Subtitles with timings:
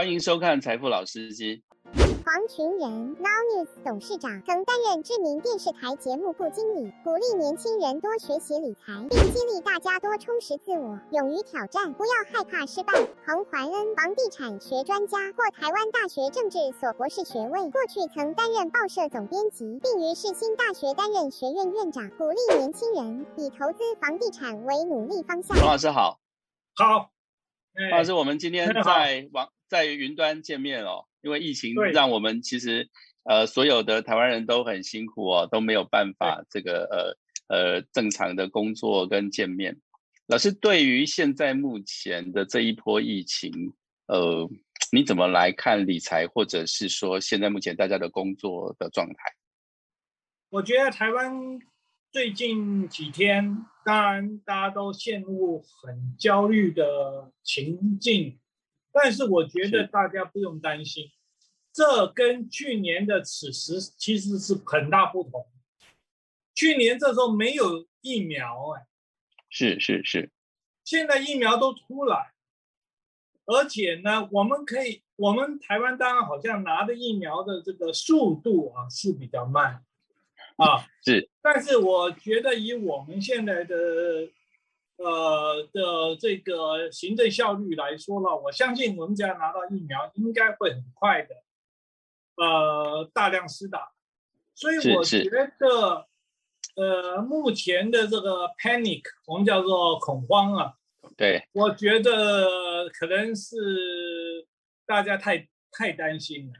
[0.00, 1.56] 欢迎收看《财富老司机》。
[2.24, 12.94] 黄群仁，Now News 董事长，曾担任知名电视台节目部经理，鼓励年轻人多学习理财，并激励大家多充实自我，勇于挑战，不要害怕失败。
[13.26, 25.54] 彭怀恩，房地产学专家，获台湾大学政治所博士学位，过去曾担任报社总编辑，并于世新大学担任学院院长，鼓励年轻人以投资房地产为努力方向。
[25.58, 26.18] 彭老师好，
[26.74, 27.10] 好，
[27.74, 31.06] 彭老师，我们今天在网在云端见面哦。
[31.22, 32.88] 因为疫情让我们其实
[33.24, 37.16] 呃所有的台湾人都很辛苦哦，都没有办法这个
[37.48, 39.78] 呃呃正常的工作跟见面。
[40.26, 43.74] 老师对于现在目前的这一波疫情，
[44.06, 44.48] 呃，
[44.92, 49.34] 你怎么来看理财，或者是说现在目前大家的工作的状态？
[50.48, 51.58] 我觉得台湾
[52.12, 58.40] 最近几天，当然大家都陷入很焦虑的情境。
[58.92, 61.12] 但是我觉得大家不用担心，
[61.72, 65.46] 这跟去年的此时其实是很大不同。
[66.52, 68.86] 去年这时候没有疫苗，哎，
[69.48, 70.32] 是是是，
[70.82, 72.32] 现在疫苗都出来，
[73.46, 79.84] 而且呢，我们可以，我们台湾当然好像拿的疫苗的这个速度啊是比较慢，
[80.60, 83.76] 啊 是，但是我觉得以我们现在的。
[85.02, 91.36] 呃的这个行政效率来说呢，我相信我们只要拿到疫苗，应该会很快的，
[92.36, 93.92] 呃，大量施打。
[94.54, 95.24] 所以我觉
[95.58, 96.06] 得，
[96.76, 100.74] 呃，目前的这个 panic，我们叫做恐慌啊，
[101.16, 103.56] 对，我觉得可能是
[104.84, 106.52] 大家太太担心了。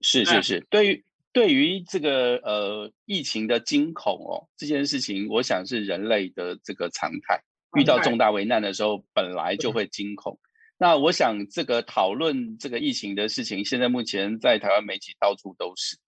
[0.00, 1.04] 是是是，对于
[1.36, 7.38] 对于这个呃疫情的惊恐哦，这件事情，我想是人类的这个常态。
[7.78, 10.38] 遇到重大危难的时候，本来就会惊恐。
[10.78, 15.98] 那我想，这个讨论这个疫情的事情，现在目前在台湾媒体到处都是。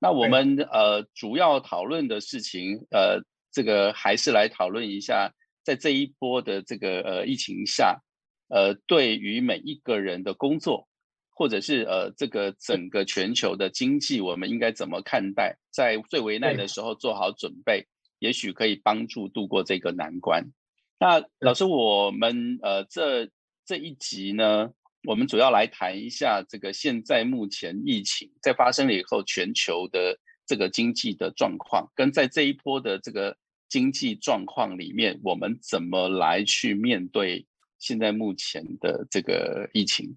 [0.00, 8.00] 那我们呃主要讨论的事情，呃，这个还是来讨论一下，在这一波的这个呃疫情下，
[8.48, 10.88] 呃，对于每一个人的工作，
[11.34, 15.56] 或者是呃这个整个全球的经济，我们应该怎么看待？
[15.70, 17.86] 在最危难的时候做好准备，
[18.18, 20.52] 也许可以帮助度过这个难关。
[21.00, 23.28] 那老师，我们呃这
[23.64, 24.70] 这一集呢，
[25.04, 33.36] 我们主要来谈一下这个现在目前疫情在发生了以后，全球的这个经济的状况，跟在这一波的这个
[33.68, 37.46] 经济状况里面，我们怎么来去面对
[37.78, 40.16] 现在目前的这个疫情？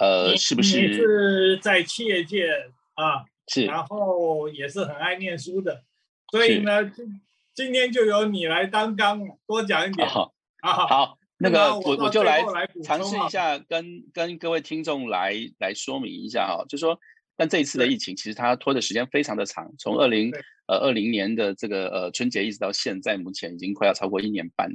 [0.00, 0.94] 呃，是不是？
[0.94, 2.48] 是在企业界
[2.94, 5.84] 啊，是，然后也是很爱念书的，
[6.32, 6.90] 所以呢。
[6.90, 7.20] 今
[7.52, 10.08] 今天就由你来当纲，多讲一点。
[10.08, 12.42] 好，好，那个我我就来
[12.82, 16.98] 尝试一下，跟跟各位听众来来说明一下哈，就说，
[17.36, 20.32] 但这一次的疫情其实它拖的时间非常的长，从二零
[20.68, 24.70] 呃二零年的这个呃春节一直到现在，目前已经快要超过一年半。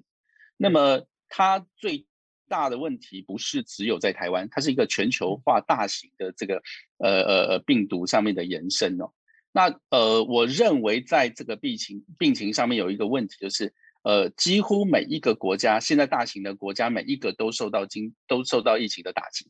[0.58, 2.06] 那么它最
[2.48, 6.62] 大的问题不是只有在台湾，它是一个全球化大型的这个
[6.98, 9.12] 呃呃呃病毒上面的延伸哦。
[9.52, 13.74] 那呃，我认为在这个病情病情上面有一个问题，就是
[14.04, 19.50] 呃，几乎每一个国家，现在大型的国家每一个都受到经都受到疫情的打击，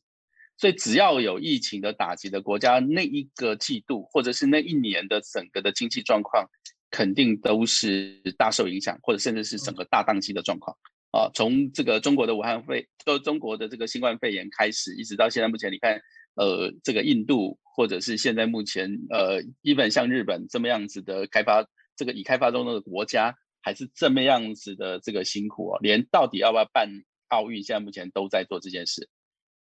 [0.58, 6.48] 所以只要有疫情的打击的国家，那一个季度或者是那一年的整个的经济状况，
[6.92, 10.78] 肯定都是大受影响，或者甚至是整个大宕机的状况
[11.16, 11.32] 啊。
[11.34, 16.02] 从这个中国的武汉肺，都中国的这个新冠肺炎开始，一直到现在目前，你看。
[16.38, 21.66] 呃，这个印度或者是现在目前呃基本像日本这么样子的开发，
[21.96, 26.90] 这个已开发中的国家还是这么样子的这个辛苦哦，连到底要不要办
[27.30, 29.08] 奥运，现在目前都在做这件事。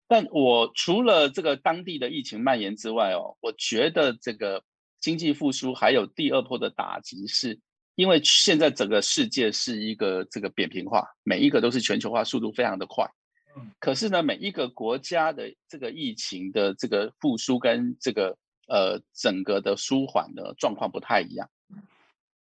[0.07, 4.63] 但我除了这个当地的疫情蔓延之外哦，我觉得这个
[5.01, 7.59] 经济复苏还有第二波的打击，是
[7.95, 13.09] 因为现在整个世界是一个这个扁平化，每一个都是全球化，速度非常的快。
[13.79, 21.49] 可是呢，每一个国家的这个疫情的这个复苏跟这个呃整个的舒缓的状况不太一样。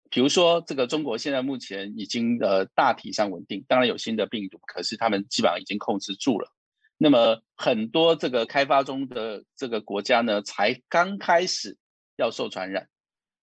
[0.09, 6.51] 比如说，这个中国现在目前已经呃大体上稳定，当然有新的病毒，可是他们基本上已经控制住了。
[6.97, 11.77] 那么很多这个开发中的这个国家呢，才刚开始
[12.17, 12.89] 要受传染。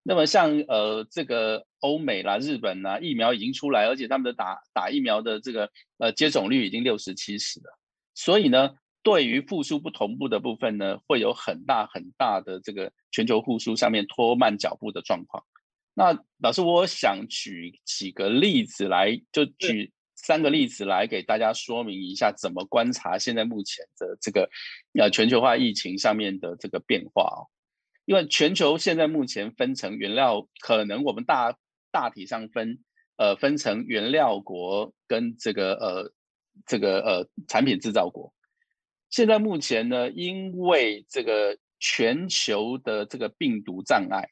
[0.06, 7.78] 那么像呃这个欧美啦、日本啦，疫苗已经出来，而且他们的打打疫苗的这个呃接种率已经六十七十了，
[8.14, 15.42] 所以呢，对于复苏不同步的部分呢，会有很大很大的这个全球复苏上面拖慢脚步的状况。
[15.94, 24.50] 那老师，我想举几个例子来，就举三个例子来给大家说明一下，怎么观察现在目前的这个
[24.98, 27.48] 呃全球化疫情上面的这个变化哦。
[28.04, 31.56] 因为全球现在目前分成原料，可能我们大
[31.90, 32.78] 大体上分
[33.16, 36.12] 呃分成原料国跟这个呃
[36.66, 38.34] 这个呃产品制造国。
[39.10, 44.28] 现在目前呢，因为这个全球的这个病毒障碍，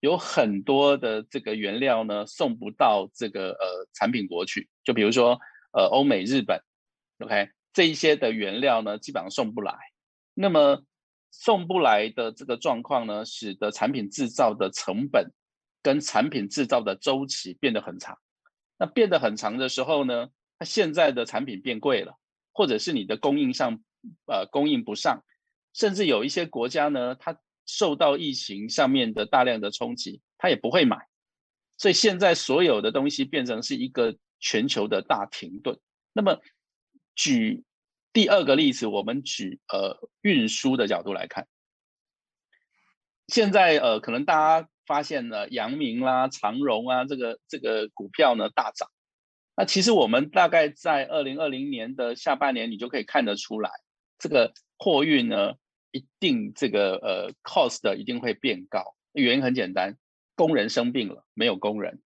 [0.00, 4.68] 有很多的这个原料呢送不到这个呃产品国去。
[4.84, 5.38] 就比如说
[5.72, 6.62] 呃欧美、日本
[7.18, 9.74] ，OK 这一些的原料呢基本上送不来。
[10.34, 10.84] 那么
[11.32, 15.32] 送不来的这个状况呢，使得产品制造的成本
[15.82, 18.16] 跟产品制造的周期变得很长。
[18.78, 20.28] 那变得很长的时候呢，
[20.60, 22.16] 它现在的产品变贵了，
[22.52, 23.82] 或者是你的供应上。
[24.26, 25.22] 呃，供应不上，
[25.72, 31.06] 甚至有一些国家呢，它受到疫情上面的大量的冲击，它也不会买，
[31.78, 35.78] 所以现在所有的东西变成是一个全球的大停顿。
[36.12, 36.36] 那么，
[37.14, 37.62] 举
[38.12, 41.46] 第二个例子，我们举呃运输的角度来看，
[43.28, 48.88] 现在呃可能大家发现了阳明啦、长荣啊这个这个股票呢大涨，
[49.56, 53.70] 那其实我们大概在二零二零年的下半年，你就可以看得出来。
[54.18, 55.54] 这个货运呢，
[55.90, 59.96] 一定这个呃 cost 一定会变高，原因很简单，
[60.34, 62.02] 工人生病了，没有工人，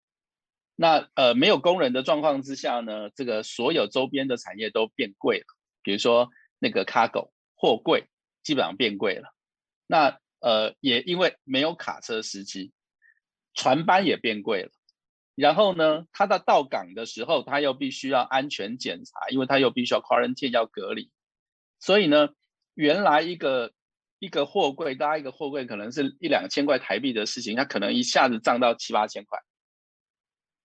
[0.77, 5.47] 那呃没有工人的状况之下呢，这个所有周边的产业都变贵了，
[5.85, 8.09] 比如说那个 cargo 货柜
[8.43, 9.33] 基本上变贵了，
[9.87, 12.73] 那呃也因为没有卡车司机，
[13.55, 14.71] 船班也变贵了，
[15.37, 21.11] 然后呢，他到到港的时候，他又必须要安全检查，因为他又必须要 quarantine 要隔离。
[21.79, 22.31] 所以呢，
[22.75, 23.73] 原来一个
[24.19, 29.39] 一个货柜搭一个货柜可能是一两千块台币的事情，它可能一下子涨到七八千块。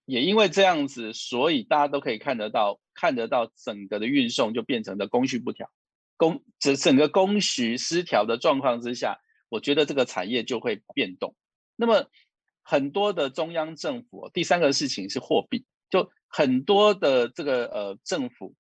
[0.10, 5.70] 也因为这样子，所以大家都可以看得到，看得到整个的运送就变成了供需不调，
[6.18, 9.20] 供整整个供需失调的状况之下，
[9.50, 11.36] 我觉得这个产业就会变动。
[11.76, 12.10] 那么
[12.64, 18.56] 很多的中央政府，第三个事情是货币，就很多的这个呃政府。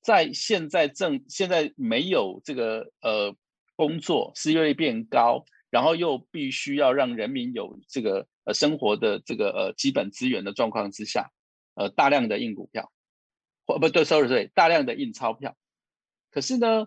[0.00, 3.34] 在现在正现在没有这个呃
[3.76, 11.30] 工作，失业率变高，然后又必须要让人民有这个呃生活的这个呃基本资源的状况之下，
[11.74, 12.90] 呃大量的印股票，
[13.66, 15.56] 或不对，sorry sorry，大量的印钞票。
[16.30, 16.86] 可是呢，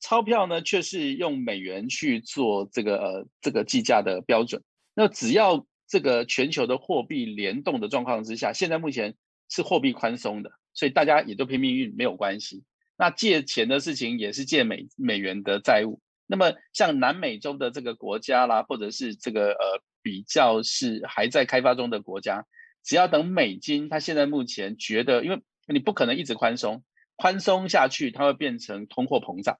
[0.00, 4.62] 钞票呢却是用美元去做这个呃这个计价的标准。
[4.94, 9.14] 那只要这个全球的货币联动的状况之下，现在目前
[9.48, 10.52] 是货币宽松的。
[10.74, 12.64] 所以大家也都拼命运没有关系。
[12.96, 16.00] 那借钱的事情也是借美美元的债务。
[16.32, 22.46] 那么像南美洲的这个国家啦，或者是这个呃比较是还在开发中的国家，
[22.82, 26.82] 只要等美金，它现在目前觉得，因为你不可能一直宽松，
[27.16, 29.58] 宽松下去它会变成通货膨胀，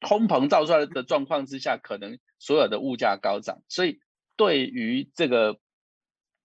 [0.00, 3.62] 通膨造出来的状况之下，可能所有的物价高涨。
[3.68, 4.00] 所以
[4.34, 5.58] 对于这个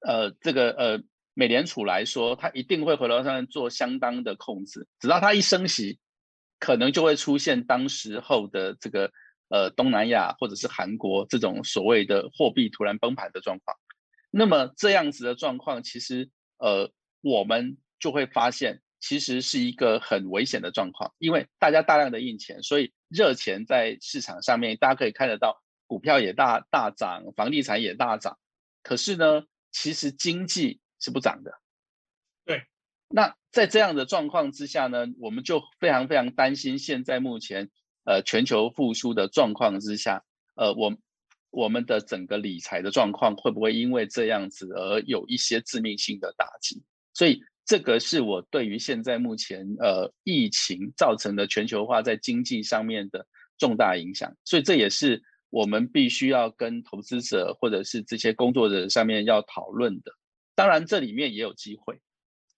[0.01, 1.03] 呃这个呃。
[1.39, 5.99] 美联储来说，它一定会回头上面做相当的控制，直到它一升息，
[6.57, 9.11] 可能就会出现当时候的这个
[9.49, 13.77] 呃东南亚或者是韩国这种所谓的货币突然崩盘的状况。
[14.29, 16.91] 那么这样子的状况，其实呃
[17.21, 28.37] 我们就会发现，其实是一个很危险的状况，因为大家大量的印钱，所以热钱在市场上面，大家可以看得到，股票也大大涨，房地产也大涨。
[28.83, 31.51] 可是呢，其实经济是不涨的，
[32.45, 32.63] 对。
[33.09, 37.69] 那在这样的状况之下呢，我们就非常非常担心，现在目前
[38.07, 40.23] 呃全球复苏的状况之下，
[40.55, 40.95] 呃，我
[41.51, 46.81] 我们的整个理财的状况会不会因为这样子而有一些致命性的打击？
[47.13, 54.33] 所以这个是我对于现在目前呃疫情造成的全球化在经济上面的重大影响。
[54.45, 60.11] 所以这也是我们必须要跟投资者或者是这些工作者上面要讨论的。
[60.55, 61.99] 当然，这里面也有机会，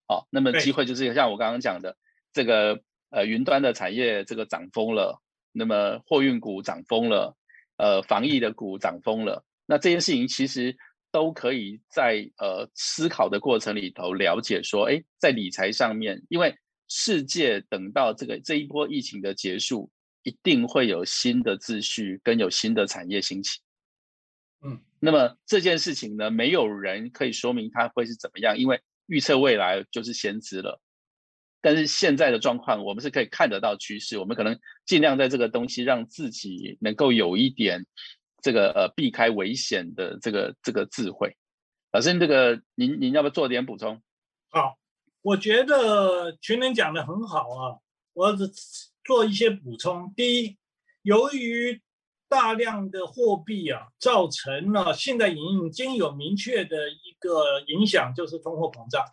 [0.08, 1.98] 好，那么机会就是像我刚刚讲的，
[2.32, 7.36] 这个呃云端的产业这个涨疯了，那么货运股涨疯了，
[7.78, 10.78] 呃防疫的股涨疯了，那这件事情其实
[11.12, 16.56] 都可以在呃思考的过程里头了解说，哎，在理财上面，因为
[16.88, 19.92] 世界等到这个这一波疫情的结束，
[20.24, 23.60] 一定会有新的秩序跟有新的产业兴起。
[24.62, 30.82] 嗯，那么这件事情呢，没有人可以说明它会是怎么样，因为预测未来就是先知了。
[31.62, 37.86] 但是现在的状况，我们是可以看得到趋势，我们可能尽量在这个东西让自己能够有一点
[38.42, 41.36] 这个呃避开危险的这个这个智慧。
[41.92, 44.02] 老师，这个您您要不要做点补充？
[44.50, 44.78] 好，
[45.22, 47.80] 我觉得群人讲的很好啊，
[48.14, 48.50] 我只
[49.04, 50.14] 做一些补充。
[50.16, 50.58] 第一，
[51.02, 51.82] 由于
[52.30, 55.36] 大量的货币啊，造成了现在已
[55.74, 59.04] 经有明确的一个影响，就是通货膨胀。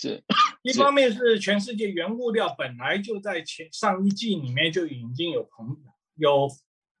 [0.00, 0.22] 是，
[0.62, 5.76] 一方面是全世界原物料本来就在前上一季里面就已经有膨
[6.14, 6.48] 有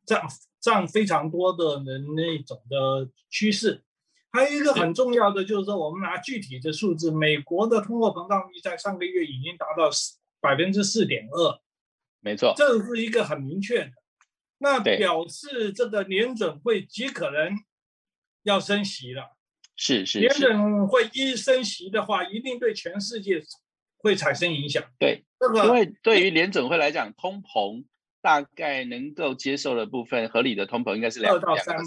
[0.04, 0.28] 涨
[0.60, 3.84] 涨非常多的人那种的趋势。
[4.32, 9.88] 还有一个很重要的就是说，我们拿具体的数字，美国的通货膨胀率在上个月已经达到
[10.40, 11.60] 百分之四点二，
[12.18, 13.92] 没错，这是一个很明确的。
[14.58, 17.52] 那表示这个联准会极可能
[18.42, 19.37] 要升息了。
[19.78, 20.18] 是是。
[20.18, 23.40] 联准会一升息的话，一定对全世界
[23.96, 24.84] 会产生影响。
[24.98, 27.86] 对，这个因为对于联准会来讲，通膨
[28.20, 31.78] 大概能够接受的部分，合理的通膨应该是两到三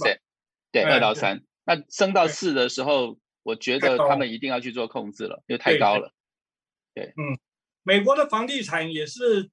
[0.72, 1.44] 对，二到三。
[1.66, 6.12] 那升到四的时候，我觉得他们一定要去做控制了，因为太高了。
[6.94, 7.38] 对，嗯，
[7.84, 9.52] 美国的房地产也是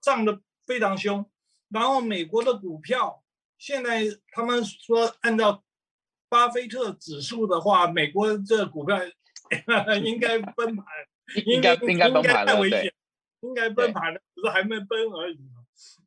[0.00, 1.30] 涨得非常凶，
[1.68, 3.24] 然后美国的股票
[3.56, 4.02] 现在
[4.32, 5.64] 他们说按照
[6.28, 8.98] 巴菲特指数的话，美国这股票
[10.04, 10.84] 应该崩盘，
[11.46, 12.94] 应该应该崩盘了，对，
[13.40, 15.38] 应该崩盘了，只是还没崩而已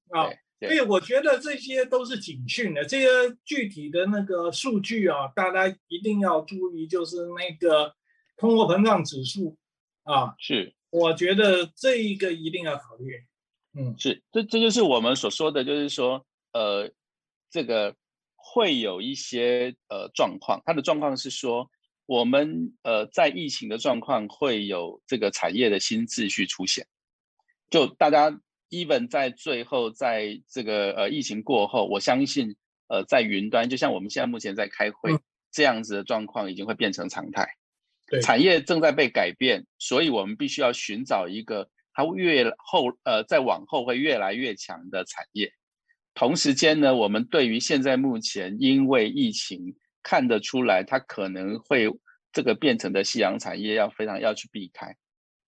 [0.09, 0.29] 啊。
[0.59, 3.07] 所以我觉得这些都是警讯的，这些
[3.43, 7.95] 具体的那个数据啊，大家一定要注意，就是那个
[8.37, 9.57] 通货膨胀指数
[10.03, 13.23] 啊，是，我觉得这一个一定要考虑。
[13.73, 16.23] 嗯，是，这这就是我们所说的，就是说，
[16.53, 16.91] 呃，
[17.49, 17.95] 这个
[18.51, 21.69] 会有一些呃状况，它的状况是说，
[22.05, 26.85] 我们呃在疫情的状况会有这个产业的新秩序出现，
[27.69, 28.41] 就大家。
[28.73, 32.55] even 在最后，在这个呃疫情过后，我相信
[32.87, 35.11] 呃在云端，就像我们现在目前在开会
[35.51, 37.45] 这样子的状况，已经会变成常态。
[38.07, 45.51] 对，产业正在被改变，所以我们必须要寻找一个它越后呃在往后会越来越强的产业。
[46.13, 51.89] 同时间呢，我们对于现在目前因为疫情看得出来，它可能会
[52.31, 54.95] 这个变成的夕阳产业，要非常要去避开。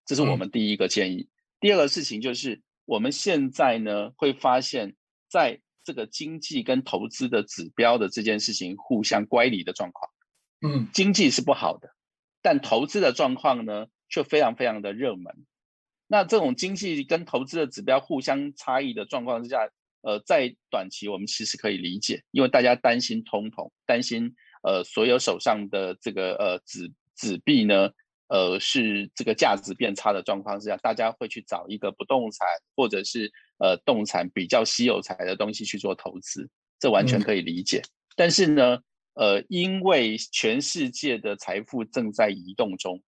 [0.05, 1.29] 这是我们第一个建议。
[1.61, 2.63] 第二个事情就是。
[2.85, 4.97] 我们现在呢会发现，
[5.29, 10.11] 在这个经济跟投资的指标的这件事情互相乖离的状况，
[10.61, 11.95] 嗯，经济是不好的，
[12.43, 15.47] 但投资的状况呢却非常非常的热门。
[16.09, 19.71] 那这种经济跟投资的指标互相差异的状况之下，
[20.03, 27.91] 呃，在短期我们其实可以理解，因为大家担心通膨，担心呃所有手上的这个呃纸纸币呢。
[28.29, 36.49] 呃，是这个价值变差的状况之下，大家会去找一个不动产或者是呃动产比较稀有财的东西去做投资，
[36.81, 37.83] 这完全可以理解。
[38.17, 38.79] 但是呢，
[39.13, 43.03] 呃，因为全世界的财富正在移动中，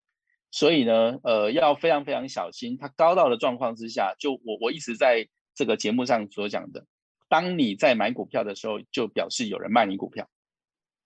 [0.51, 2.77] 所以呢，呃，要非常非常小心。
[2.77, 6.85] 它高到的状况之下，就我我一直在这个节目上所讲的，
[7.29, 10.29] 当你在买股票的时候，就表示有人卖你股票，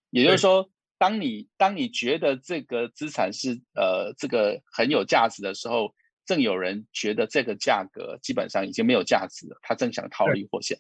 [0.10, 0.70] 也就是说。
[1.00, 5.94] 当你当你觉得这个资产是呃这个很有价值的时候，
[6.26, 10.80] 正有人觉得这个价格基本上已经没有价值了，他正想套利获现。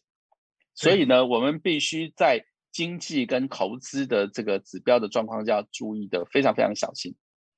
[0.73, 7.15] 所以呢，我们必须在经济跟投资的这个指标的状况下注意的非常非常小心。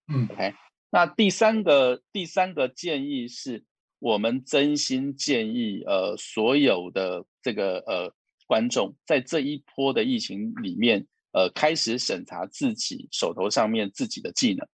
[0.10, 0.54] 嗯，OK。
[0.90, 3.64] 那第三个第三个建议是
[4.00, 8.14] 我们真心建议呃所有的这个呃
[8.48, 11.06] 观众在这一波的疫情里面。
[11.32, 14.68] 呃，开始审查自己手头上面自己的技能，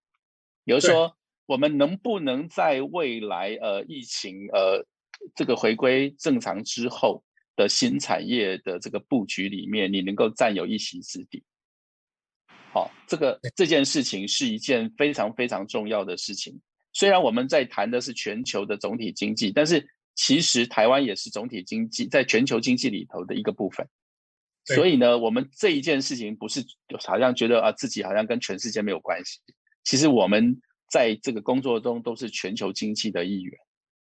[0.64, 1.14] 比如说，
[1.44, 4.82] 我们能不能在未来呃疫情呃
[5.34, 7.22] 这个回归正常之后
[7.56, 11.44] 的新产业的这个布局里面，你能够占有一席之地？
[12.72, 16.58] 好，这个这件事情是一件非常非常重要的事情。
[16.96, 23.86] 虽然我们在谈的是全球的总体经济，但是其实台湾也是总体经济在全球经济里头的一个部分。
[24.64, 26.64] 所以呢，我们这一件事情不是
[27.04, 29.40] 好像觉得啊自己好像跟全世界没有关系，
[29.84, 30.58] 其实我们
[30.90, 33.52] 在这个工作中都是全球经济的一员，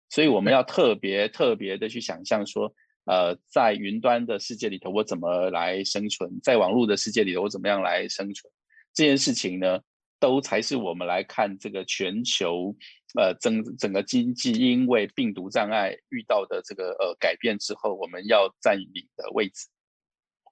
[0.09, 2.73] 所以我们要特别特别的去想象说，
[3.05, 8.51] 呃，在云端的世界里头我怎么来生存，在网络的世界里头我怎么样来生存，
[8.95, 9.79] 这件事情呢，
[10.19, 12.75] 都才是我们来看这个全球
[13.15, 19.67] 呃整整个经济因为病毒障碍遇到的这个呃改变之后，我们要占领的位置。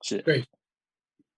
[0.01, 0.45] 是对，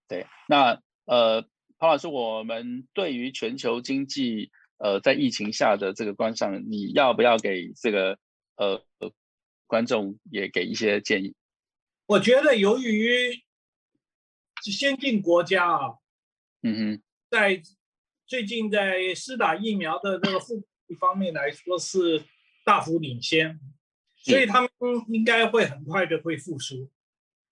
[0.07, 1.41] 对，那呃，
[1.77, 8.19] 庞老师，我们对于全球经济呃在疫情下的这个观上，你要不要给这个
[8.57, 8.83] 呃
[9.65, 11.35] 观众也给一些建议？
[12.05, 13.41] 我觉得由于
[14.61, 15.95] 先进国家啊，
[16.61, 17.61] 嗯哼，在
[18.29, 22.23] 最近在施打疫苗的这个覆一方面来说是
[22.63, 23.59] 大幅领先，
[24.15, 24.69] 所以他们
[25.07, 26.87] 应该会很快的会复苏。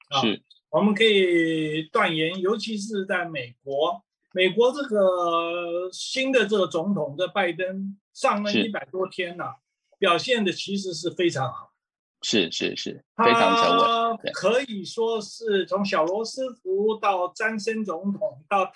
[0.09, 0.21] 啊，
[0.69, 4.03] 我们可以断言，尤其是在美国，
[4.33, 9.55] 美国这个新的这个总统的拜登上任一百多天了，
[9.97, 11.73] 表现的其实是非常好。
[12.21, 14.17] 是是是，非常沉稳。
[14.33, 18.71] 可以说是从小罗斯福到詹森总统到，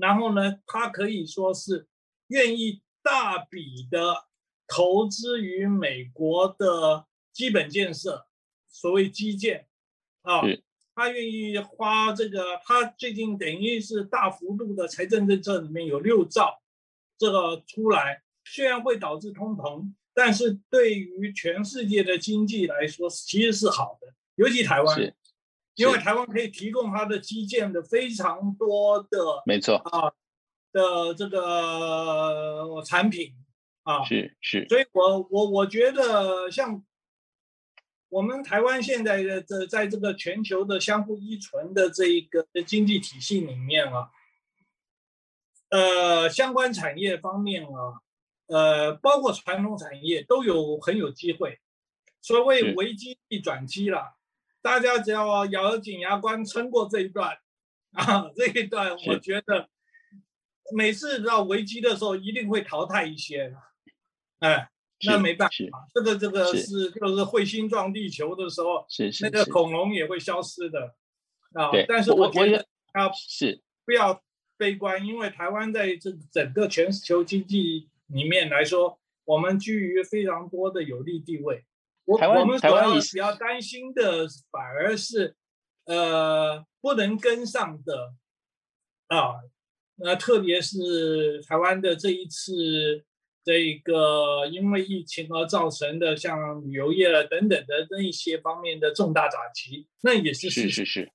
[0.00, 1.86] 然后呢，他可以说是
[2.28, 4.26] 愿意大笔的
[4.66, 8.26] 投资于美国的基本建设，
[8.68, 9.66] 所谓基建
[10.22, 10.42] 啊，
[10.94, 16.60] 他愿意花这个，他最近等于是大幅度的财政政策里面有六兆
[17.16, 19.92] 这个出来，虽然会导致通膨。
[20.14, 25.14] 但是对于全世界的经济来说，其实是好的，尤其台湾，
[25.78, 29.76] 因为台湾可以提供它的基建的非常多的，没错。
[29.76, 30.12] 啊
[30.70, 33.32] 的这个产品
[33.84, 36.84] 啊，是是，所以我我我觉得像
[38.10, 44.10] 我们台湾现在的这在这个全球的相互依存的这一个经济体系里面啊，
[45.70, 48.02] 呃，相关产业方面啊。
[48.48, 51.60] 呃，包括传统产业都有很有机会，
[52.22, 54.17] 所谓危机一转机了，
[54.68, 57.36] 大家只要咬紧牙关撑过这一段，
[57.96, 59.68] 啊，这一段我觉得
[60.76, 63.54] 每次到危机的时候一定会淘汰一些，
[64.40, 64.68] 哎，
[65.06, 70.94] 那没办法，这个这个是就是彗星撞地球的时候，是是那个恐龙也会消失的，
[71.54, 73.62] 啊，但是我觉得啊是。
[73.86, 74.22] 不要
[74.58, 77.88] 悲观，因为台湾在这整个全球经济。
[78.10, 81.66] 里面来说，我们居于非常多的有利地位。
[82.08, 85.36] 我我们主要比较担心的反而是，
[85.84, 88.14] 呃，不能跟上的
[89.08, 89.34] 啊，
[89.96, 93.04] 那特别是台湾的这一次
[93.44, 101.12] 这个因为疫情而造成的，像旅游业等等的那一些方面的重大打击，那也是是是是。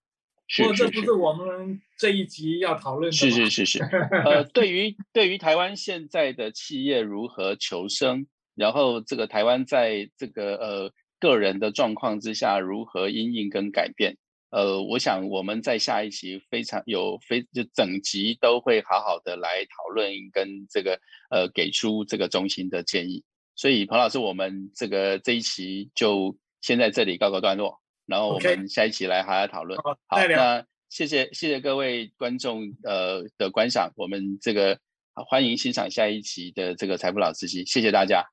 [0.58, 3.18] 不过这不是我们这一集要讨论的。
[3.18, 3.80] 是是是是。
[4.26, 14.16] 呃，对于对于台湾现在的企业如何求生，然后这个台湾在这个呃个人的状况之下如何因应跟改变，
[14.50, 23.24] 呃，我想我们在下一期非常有非就整集都会好好的来讨论跟这个呃给出这个中心的建议。
[23.56, 27.80] 所以彭老师，我们这个这一期就先在这里告个段落。
[28.06, 29.80] 然后我们下一期来好好讨论。
[29.80, 29.96] 好，
[30.28, 34.78] 那谢谢谢谢各位观众呃的观赏，我们这个
[35.14, 38.33] 欢迎欣赏下一期的这个财富老司机，谢谢大家。